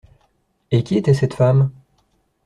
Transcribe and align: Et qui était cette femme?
Et 0.71 0.83
qui 0.83 0.97
était 0.97 1.13
cette 1.13 1.35
femme? 1.35 1.69